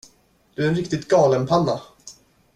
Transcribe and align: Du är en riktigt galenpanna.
Du 0.55 0.63
är 0.65 0.69
en 0.69 0.75
riktigt 0.75 1.07
galenpanna. 1.07 1.81